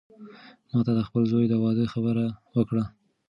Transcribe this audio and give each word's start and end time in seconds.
ما 0.71 0.79
ته 0.85 0.91
د 0.97 1.01
خپل 1.07 1.23
زوی 1.31 1.45
د 1.49 1.53
واده 1.63 1.85
خبره 1.93 2.25
وکړه. 2.55 2.83